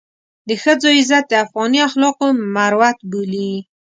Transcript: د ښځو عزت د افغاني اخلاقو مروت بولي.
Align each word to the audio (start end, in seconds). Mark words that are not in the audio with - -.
د 0.47 0.49
ښځو 0.63 0.87
عزت 0.97 1.23
د 1.29 1.33
افغاني 1.45 1.79
اخلاقو 1.87 2.27
مروت 2.55 2.97
بولي. 3.11 3.51